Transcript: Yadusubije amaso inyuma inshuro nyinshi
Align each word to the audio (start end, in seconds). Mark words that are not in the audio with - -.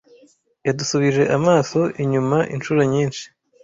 Yadusubije 0.67 1.23
amaso 1.37 1.79
inyuma 2.03 2.37
inshuro 2.55 2.81
nyinshi 2.91 3.23